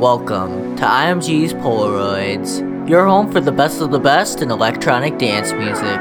Welcome 0.00 0.76
to 0.76 0.82
IMG's 0.82 1.52
Polaroids, 1.52 2.88
your 2.88 3.04
home 3.04 3.30
for 3.30 3.38
the 3.38 3.52
best 3.52 3.82
of 3.82 3.90
the 3.90 3.98
best 3.98 4.40
in 4.40 4.50
electronic 4.50 5.18
dance 5.18 5.52
music. 5.52 6.00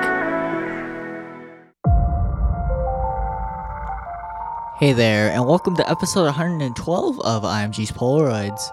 Hey 4.78 4.94
there, 4.94 5.30
and 5.32 5.46
welcome 5.46 5.76
to 5.76 5.90
episode 5.90 6.24
112 6.24 7.20
of 7.20 7.44
IMG's 7.44 7.92
Polaroids. 7.92 8.72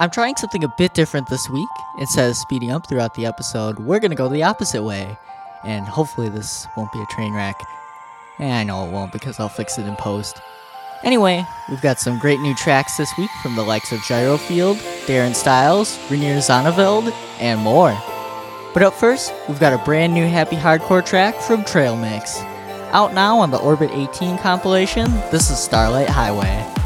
I'm 0.00 0.08
trying 0.08 0.34
something 0.36 0.64
a 0.64 0.74
bit 0.78 0.94
different 0.94 1.28
this 1.28 1.50
week. 1.50 1.68
Instead 1.98 2.30
of 2.30 2.36
speeding 2.36 2.70
up 2.70 2.88
throughout 2.88 3.12
the 3.12 3.26
episode, 3.26 3.78
we're 3.78 4.00
to 4.00 4.16
go 4.16 4.30
the 4.30 4.44
opposite 4.44 4.82
way, 4.82 5.18
and 5.62 5.84
hopefully, 5.84 6.30
this 6.30 6.66
won't 6.74 6.90
be 6.94 7.02
a 7.02 7.06
train 7.14 7.34
wreck. 7.34 7.60
And 8.38 8.54
I 8.54 8.64
know 8.64 8.86
it 8.86 8.92
won't 8.92 9.12
because 9.12 9.38
I'll 9.38 9.50
fix 9.50 9.76
it 9.76 9.86
in 9.86 9.94
post. 9.96 10.40
Anyway, 11.04 11.46
we've 11.68 11.80
got 11.80 11.98
some 11.98 12.18
great 12.18 12.40
new 12.40 12.54
tracks 12.54 12.96
this 12.96 13.12
week 13.16 13.30
from 13.42 13.54
the 13.54 13.62
likes 13.62 13.92
of 13.92 14.00
Gyrofield, 14.00 14.76
Darren 15.06 15.34
Styles, 15.34 15.96
Reinier 16.08 16.38
Zonneveld, 16.38 17.12
and 17.38 17.60
more. 17.60 17.96
But 18.74 18.82
up 18.82 18.94
first, 18.94 19.32
we've 19.48 19.60
got 19.60 19.72
a 19.72 19.84
brand 19.84 20.12
new 20.12 20.26
happy 20.26 20.56
hardcore 20.56 21.04
track 21.04 21.36
from 21.36 21.62
TRAELMYX. 21.62 22.42
Out 22.92 23.14
now 23.14 23.38
on 23.38 23.50
the 23.50 23.58
Orbit 23.58 23.90
18 23.92 24.38
compilation, 24.38 25.10
this 25.30 25.50
is 25.50 25.58
Starlight 25.58 26.08
Highway. 26.08 26.77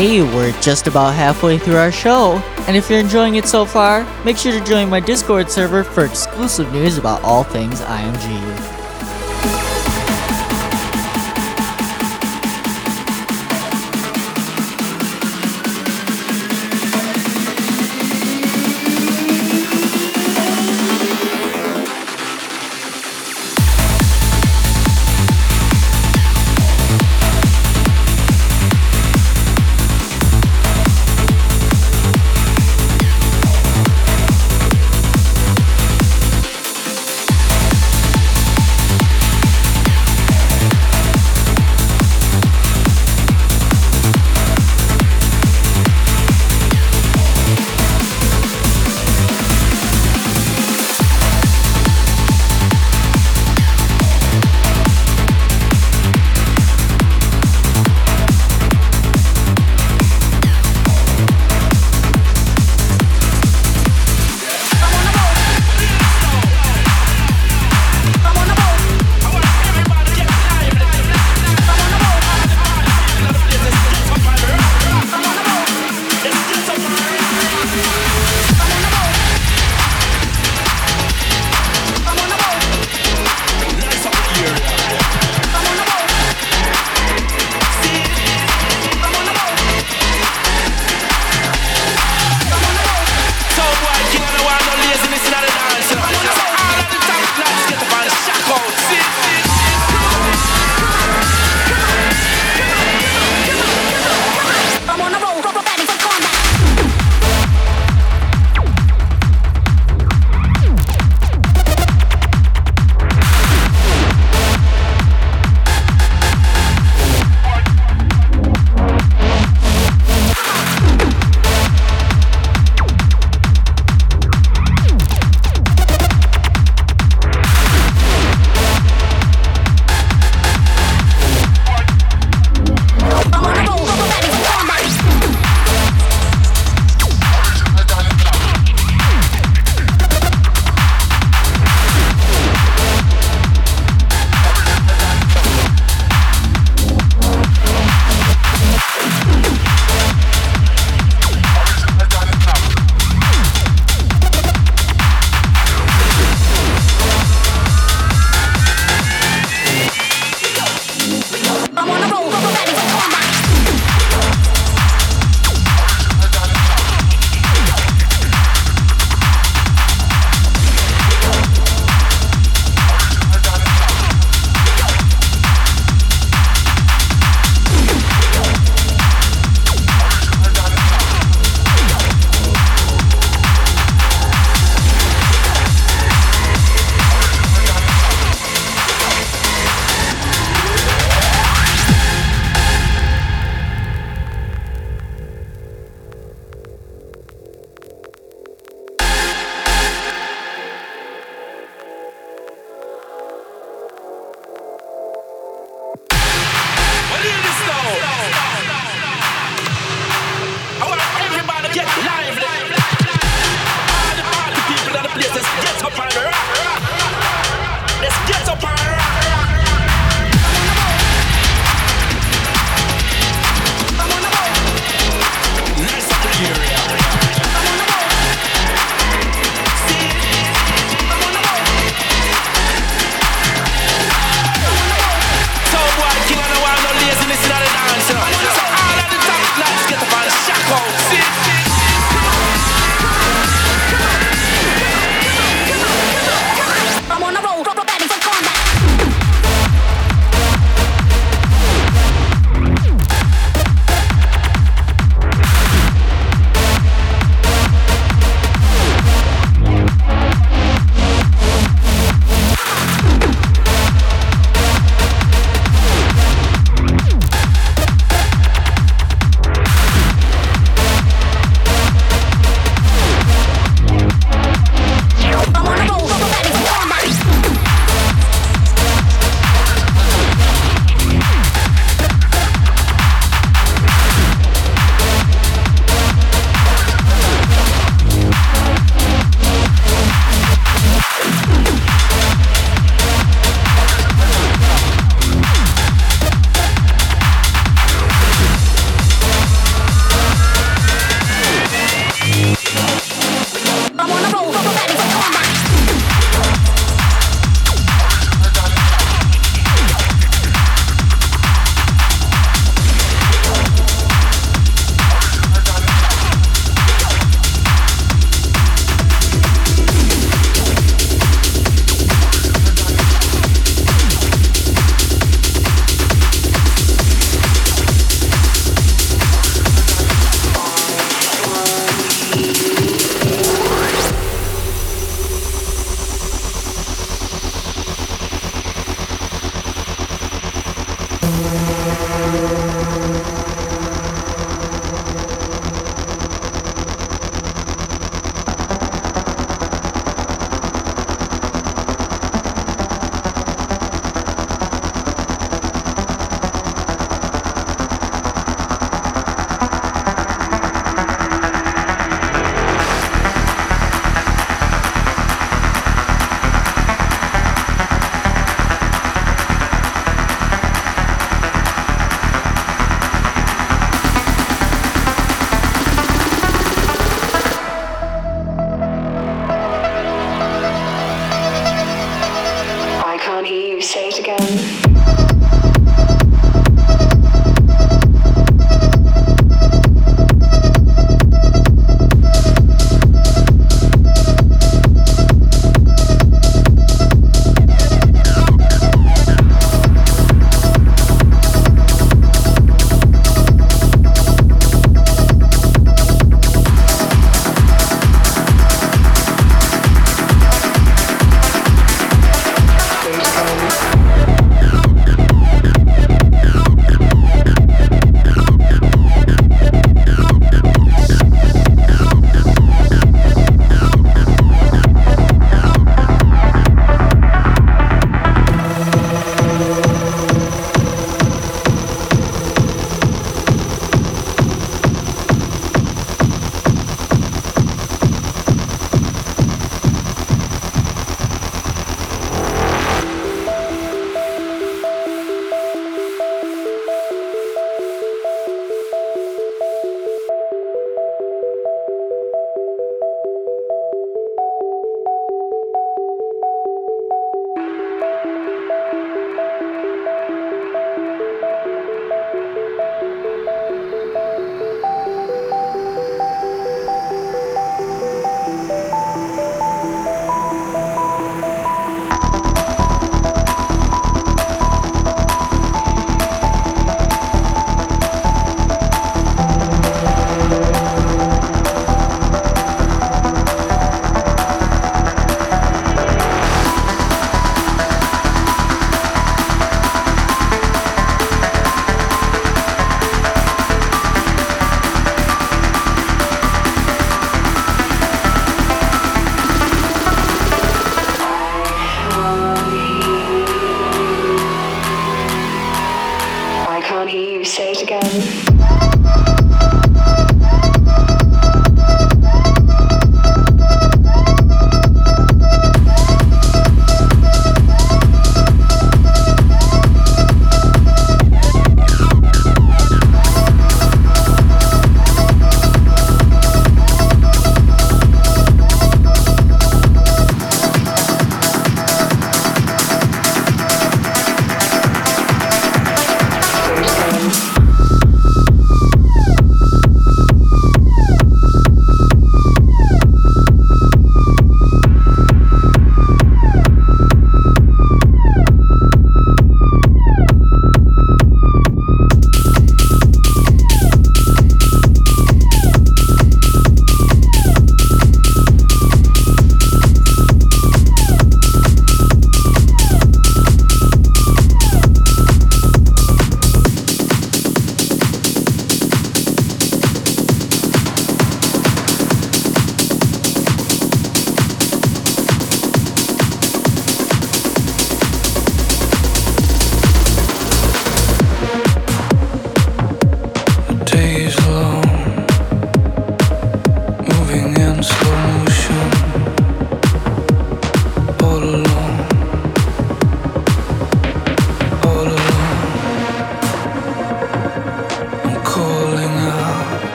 Hey, 0.00 0.22
we're 0.22 0.58
just 0.62 0.86
about 0.86 1.12
halfway 1.12 1.58
through 1.58 1.76
our 1.76 1.92
show, 1.92 2.38
and 2.66 2.74
if 2.74 2.88
you're 2.88 2.98
enjoying 2.98 3.34
it 3.34 3.46
so 3.46 3.66
far, 3.66 4.06
make 4.24 4.38
sure 4.38 4.50
to 4.50 4.64
join 4.64 4.88
my 4.88 4.98
Discord 4.98 5.50
server 5.50 5.84
for 5.84 6.06
exclusive 6.06 6.72
news 6.72 6.96
about 6.96 7.22
all 7.22 7.44
things 7.44 7.82
IMG. 7.82 8.79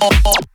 law. 0.00 0.53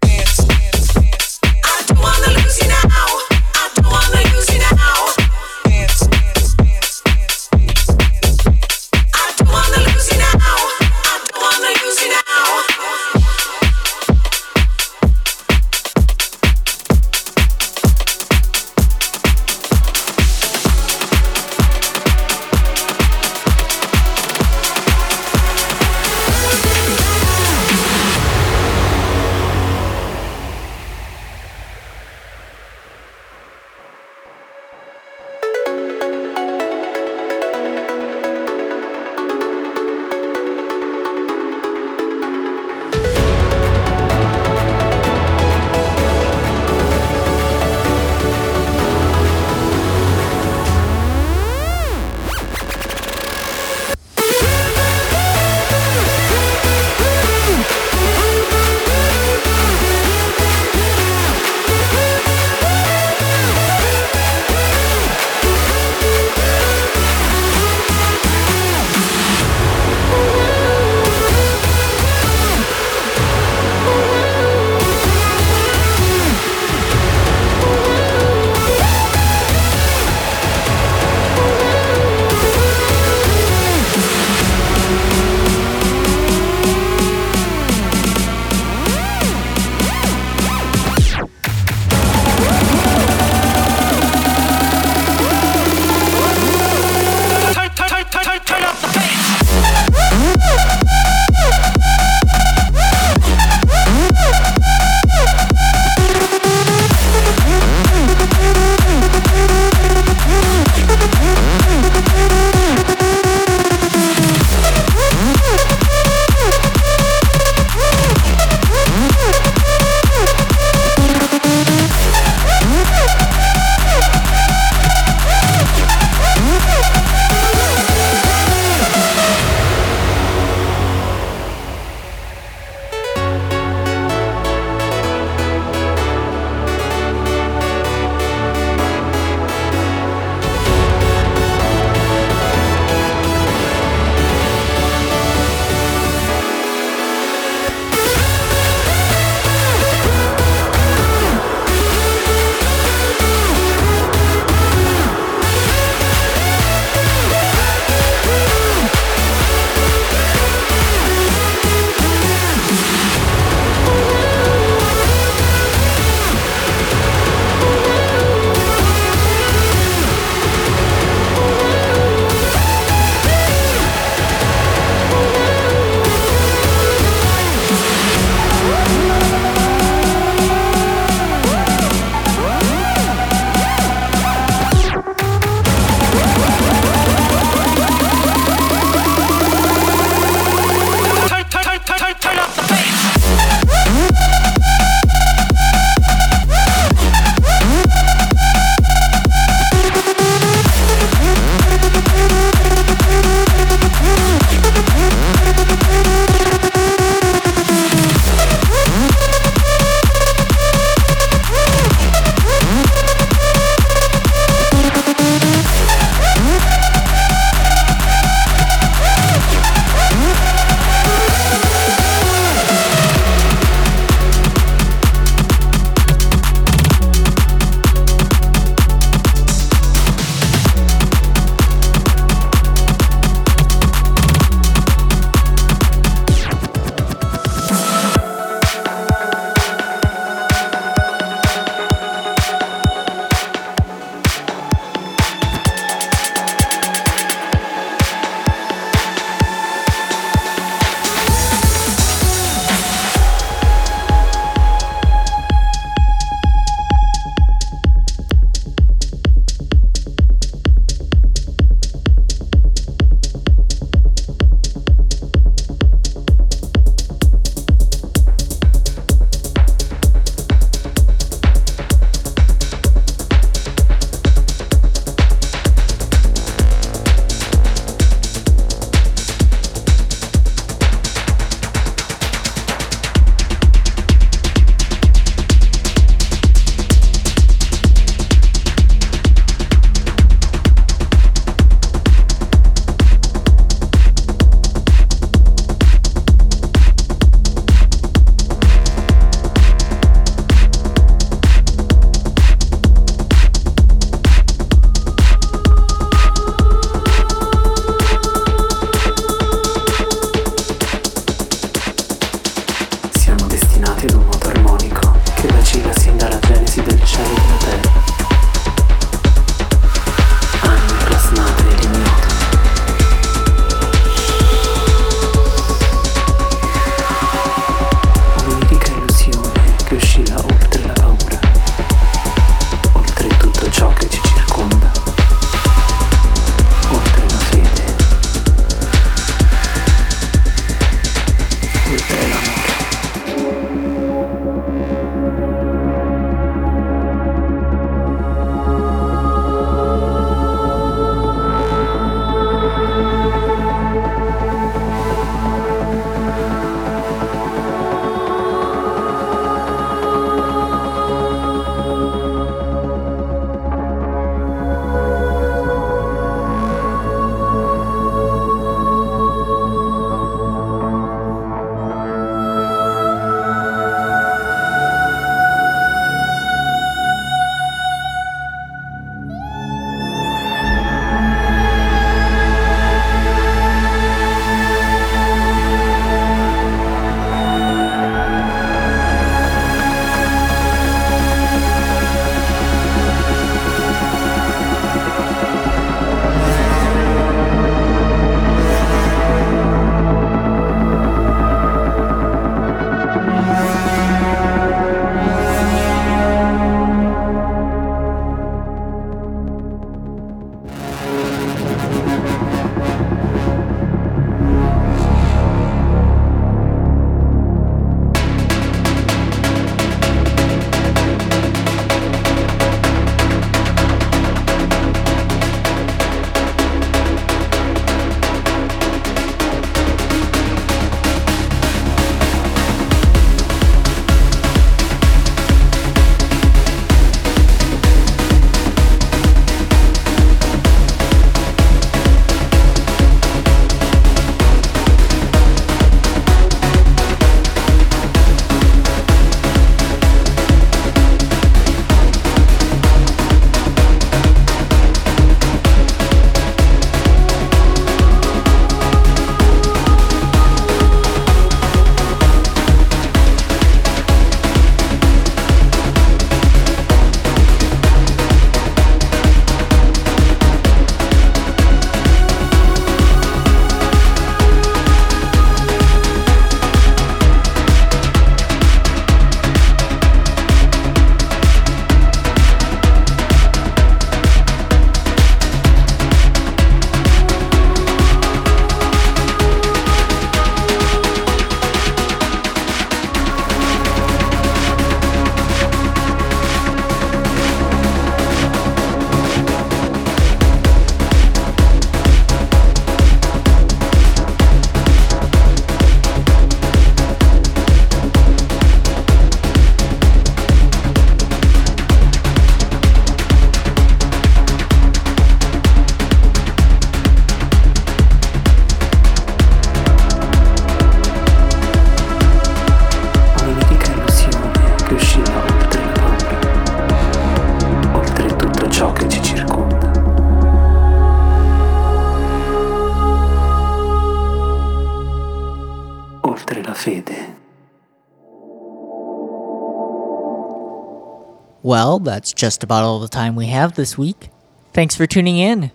Well, 541.80 542.00
that's 542.00 542.34
just 542.34 542.62
about 542.62 542.84
all 542.84 543.00
the 543.00 543.08
time 543.08 543.38
we 543.38 543.46
have 543.46 543.76
this 543.76 543.98
week. 543.98 544.28
Thanks 544.74 544.98
for 544.98 545.08
tuning 545.08 545.38
in. 545.38 545.72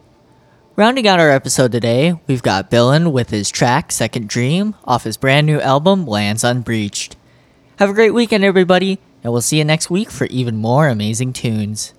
Rounding 0.77 1.09
out 1.09 1.19
our 1.19 1.31
episode 1.31 1.73
today, 1.73 2.13
we've 2.27 2.43
got 2.43 2.71
Billain 2.71 3.11
with 3.11 3.31
his 3.31 3.49
track 3.49 3.91
Second 3.91 4.29
Dream 4.29 4.75
off 4.85 5.05
his 5.05 5.17
brand 5.17 5.47
new 5.47 5.63
album 5.63 6.05
Lands 6.05 6.45
Unbreached. 6.45 7.17
Have 7.79 7.89
a 7.89 7.95
great 7.95 8.13
weekend, 8.13 8.45
everybody, 8.45 8.99
and 9.23 9.33
we'll 9.33 9.41
see 9.41 9.57
you 9.57 9.65
next 9.65 9.89
week 9.89 10.11
for 10.11 10.27
even 10.27 10.59
more 10.59 10.89
amazing 10.89 11.33
tunes. 11.33 11.95